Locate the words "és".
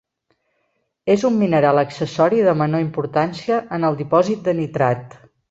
1.15-1.25